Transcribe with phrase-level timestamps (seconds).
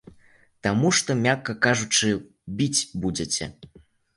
[0.67, 2.09] Таму што, мякка кажучы,
[2.61, 3.53] біць будзеце.